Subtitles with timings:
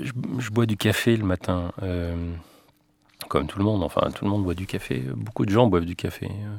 [0.00, 2.34] je, bois du café le matin, euh,
[3.28, 3.82] comme tout le monde.
[3.82, 5.00] Enfin, tout le monde boit du café.
[5.14, 6.26] Beaucoup de gens boivent du café.
[6.30, 6.56] euh.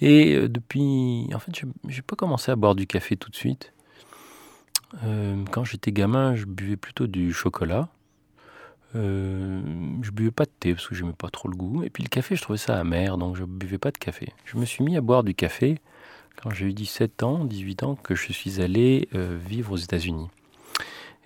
[0.00, 1.52] Et euh, depuis, en fait,
[1.88, 3.72] j'ai pas commencé à boire du café tout de suite.
[5.52, 7.88] Quand j'étais gamin, je buvais plutôt du chocolat.
[8.96, 9.62] Euh,
[10.02, 11.84] je buvais pas de thé parce que j'aimais pas trop le goût.
[11.84, 14.32] Et puis le café, je trouvais ça amer, donc je buvais pas de café.
[14.44, 15.78] Je me suis mis à boire du café
[16.42, 20.26] quand j'ai eu 17 ans, 18 ans, que je suis allé vivre aux États-Unis.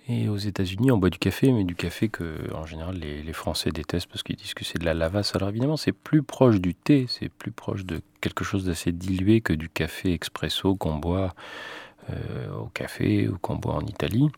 [0.07, 3.71] Et aux États-Unis, on boit du café, mais du café que, en général, les, Français
[3.71, 5.35] détestent parce qu'ils disent que c'est de la lavasse.
[5.35, 9.41] Alors évidemment, c'est plus proche du thé, c'est plus proche de quelque chose d'assez dilué
[9.41, 11.33] que du café expresso qu'on boit
[12.11, 14.29] euh, au café ou qu'on boit en Italie.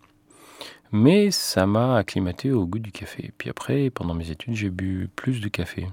[0.94, 3.34] Mais ça m'a acclimaté au goût du café.
[3.38, 5.88] Puis après, pendant mes études, j'ai bu plus de café.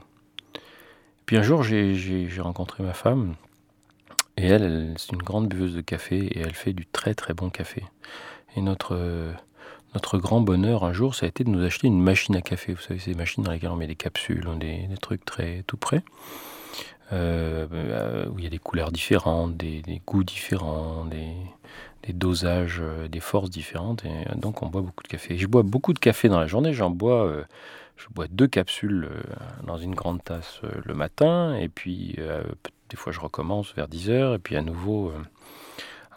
[1.27, 3.35] Puis un jour, j'ai rencontré ma femme.
[4.37, 7.35] Et elle, elle c'est une grande buveuse de café et elle fait du très très
[7.35, 7.83] bon café.
[8.57, 8.95] Et notre,
[9.95, 12.75] notre grand bonheur un jour, ça a été de nous acheter une machine à café.
[12.75, 16.03] Vous savez, ces machines dans lesquelles on met des capsules, des, trucs très tout près,
[17.13, 23.09] euh, euh, où il y a des couleurs différentes, des, goûts différents, des, dosages, euh,
[23.09, 24.05] des forces différentes.
[24.05, 25.39] Et donc on boit beaucoup de café.
[25.39, 26.73] Je bois beaucoup de café dans la journée.
[26.73, 27.33] J'en bois,
[27.97, 29.09] je bois deux capsules
[29.65, 32.19] dans une grande tasse le matin, et puis
[32.91, 35.13] des fois je recommence vers 10 heures, et puis à nouveau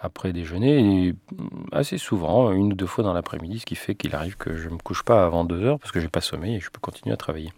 [0.01, 3.95] après déjeuner, et mm, assez souvent, une ou deux fois dans l'après-midi, ce qui fait
[3.95, 6.21] qu'il arrive que je ne me couche pas avant 2 heures parce que j'ai pas
[6.21, 7.51] sommeil et je peux continuer à travailler.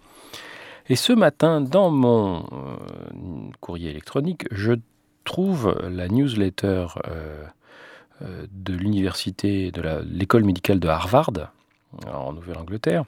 [0.90, 4.74] Et ce matin, dans mon euh, courrier électronique, je
[5.24, 7.46] trouve la newsletter euh,
[8.24, 11.32] euh, de l'université, de l'école médicale de Harvard,
[12.08, 13.06] en Nouvelle-Angleterre.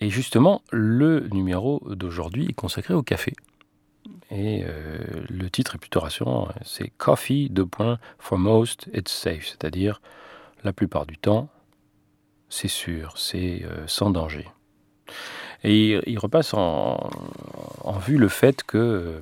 [0.00, 3.32] Et justement, le numéro d'aujourd'hui est consacré au café.
[4.30, 6.48] Et euh, le titre est plutôt rassurant.
[6.48, 6.54] hein.
[6.64, 9.46] C'est Coffee, deux points, for most, it's safe.
[9.48, 10.00] C'est-à-dire,
[10.62, 11.48] la plupart du temps,
[12.48, 14.48] c'est sûr, c'est euh, sans danger.
[15.64, 17.10] Et il, repasse en,
[18.06, 19.18] vue le fait que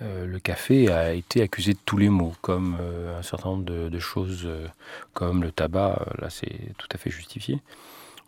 [0.00, 2.78] euh, le café a été accusé de tous les maux, comme
[3.18, 4.48] un certain nombre de, choses,
[5.12, 7.60] comme le tabac, là c'est tout à fait justifié.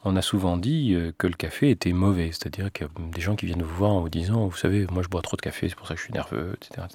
[0.04, 3.20] On a souvent dit euh, que le café était mauvais, c'est-à-dire qu'il y a des
[3.20, 5.42] gens qui viennent vous voir en vous disant, vous savez, moi je bois trop de
[5.42, 6.86] café, c'est pour ça que je suis nerveux, etc.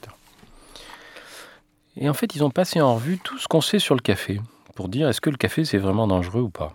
[1.98, 4.42] Et en fait, ils ont passé en revue tout ce qu'on sait sur le café,
[4.76, 6.74] pour dire est-ce que le café c'est vraiment dangereux ou pas?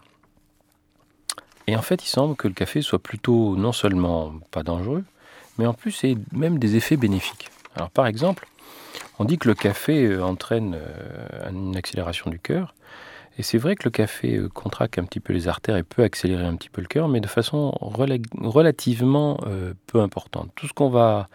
[1.66, 5.04] Et en fait, il semble que le café soit plutôt non seulement pas dangereux,
[5.58, 7.50] mais en plus ait même des effets bénéfiques.
[7.74, 8.46] Alors par exemple,
[9.18, 12.74] on dit que le café euh, entraîne euh, une accélération du cœur,
[13.38, 16.02] et c'est vrai que le café euh, contracte un petit peu les artères et peut
[16.02, 20.50] accélérer un petit peu le cœur, mais de façon rela- relativement euh, peu importante.
[20.56, 21.28] Tout ce qu'on va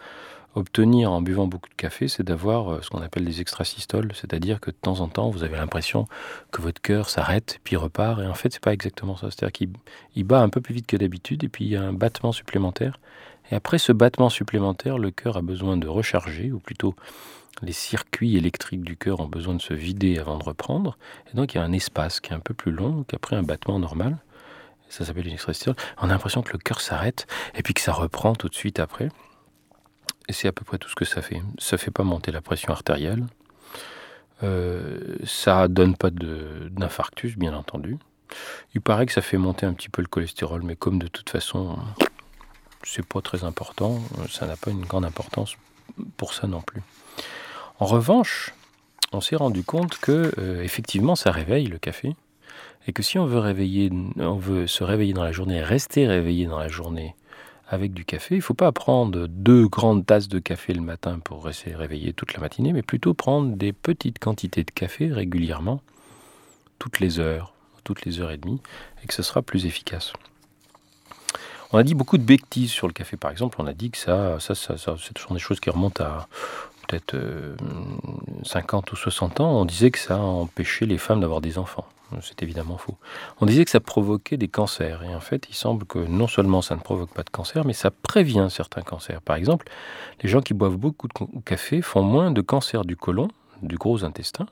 [0.54, 4.60] obtenir en buvant beaucoup de café, c'est d'avoir euh, ce qu'on appelle des extrasystoles, c'est-à-dire
[4.60, 6.06] que de temps en temps, vous avez l'impression
[6.52, 9.30] que votre cœur s'arrête, puis repart, et en fait, c'est pas exactement ça.
[9.30, 9.70] C'est-à-dire qu'il
[10.14, 12.32] il bat un peu plus vite que d'habitude, et puis il y a un battement
[12.32, 13.00] supplémentaire.
[13.50, 16.94] Et après ce battement supplémentaire, le cœur a besoin de recharger, ou plutôt
[17.62, 20.98] les circuits électriques du cœur ont besoin de se vider avant de reprendre.
[21.32, 23.42] Et donc il y a un espace qui est un peu plus long qu'après un
[23.42, 24.18] battement normal.
[24.88, 25.76] Ça s'appelle une extrasystole.
[25.98, 28.78] On a l'impression que le cœur s'arrête et puis que ça reprend tout de suite
[28.78, 29.08] après.
[30.28, 31.42] Et c'est à peu près tout ce que ça fait.
[31.58, 33.24] Ça fait pas monter la pression artérielle.
[34.42, 37.98] Euh, ça donne pas d'infarctus, bien entendu.
[38.74, 41.30] Il paraît que ça fait monter un petit peu le cholestérol, mais comme de toute
[41.30, 41.78] façon,
[42.82, 44.00] c'est pas très important,
[44.30, 45.56] ça n'a pas une grande importance
[46.16, 46.82] pour ça non plus.
[47.80, 48.54] En revanche,
[49.12, 52.14] on s'est rendu compte que euh, effectivement ça réveille le café
[52.86, 57.14] et que si on veut se réveiller dans la journée, rester réveillé dans la journée
[57.68, 61.18] avec du café, il ne faut pas prendre deux grandes tasses de café le matin
[61.18, 65.80] pour rester réveillé toute la matinée, mais plutôt prendre des petites quantités de café régulièrement,
[66.78, 68.60] toutes les heures, toutes les heures et demie,
[69.02, 70.12] et que ce sera plus efficace.
[71.72, 73.56] On a dit beaucoup de bêtises sur le café, par exemple.
[73.60, 74.76] On a dit que ça, ça, ça,
[75.30, 76.28] des choses qui remontent à
[76.86, 77.56] peut-être euh,
[78.44, 79.60] 50 ou 60 ans.
[79.60, 81.86] On disait que ça empêchait les femmes d'avoir des enfants.
[82.20, 82.96] C'est évidemment faux.
[83.40, 85.02] On disait que ça provoquait des cancers.
[85.02, 87.72] Et en fait, il semble que non seulement ça ne provoque pas de cancer, mais
[87.72, 89.20] ça prévient certains cancers.
[89.20, 89.66] Par exemple,
[90.22, 91.14] les gens qui boivent beaucoup de
[91.44, 93.28] café font moins de cancer du côlon,
[93.62, 94.46] du gros intestin,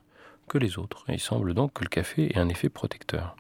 [0.49, 1.05] que les autres.
[1.09, 3.37] Il semble donc que le café ait un effet protecteur.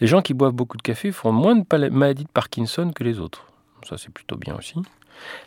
[0.00, 3.20] Les gens qui boivent beaucoup de café font moins de maladies de Parkinson que les
[3.20, 3.49] autres.
[3.88, 4.74] Ça, c'est plutôt bien aussi.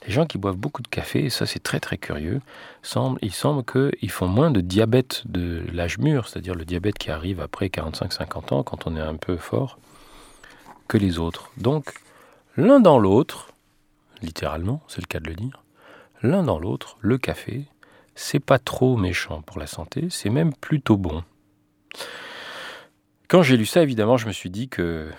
[0.06, 2.42] Les gens qui boivent beaucoup de café, et ça c'est très très curieux,
[2.82, 7.12] semble, il semble qu'ils font moins de diabète de l'âge mûr, c'est-à-dire le diabète qui
[7.12, 9.80] arrive après 45-50 ans quand on est un peu fort,
[10.88, 11.52] que les autres.
[11.58, 11.94] Donc,
[12.58, 13.54] l'un dans l'autre,
[14.22, 15.64] littéralement, c'est le cas de le dire,
[16.22, 17.66] l'un dans l'autre, le café,
[18.16, 21.24] c'est pas trop méchant pour la santé, c'est même plutôt bon.
[23.28, 25.10] quand j'ai lu ça, évidemment, je me suis dit que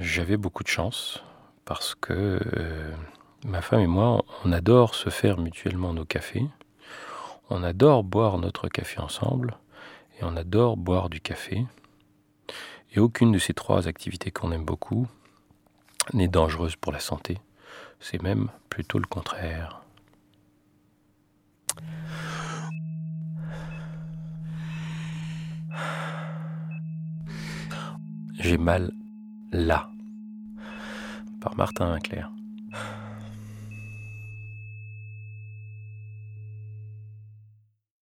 [0.00, 1.22] j'avais beaucoup de chance
[1.64, 2.92] parce que euh,
[3.44, 6.46] ma femme et moi, on adore se faire mutuellement nos cafés.
[7.50, 9.56] On adore boire notre café ensemble
[10.18, 11.66] et on adore boire du café.
[12.92, 15.06] Et aucune de ces trois activités qu'on aime beaucoup
[16.12, 17.38] n'est dangereuse pour la santé.
[18.00, 19.80] C'est même plutôt le contraire.
[28.38, 28.92] J'ai mal
[29.52, 29.88] là.
[31.44, 32.30] Par Martin Clair.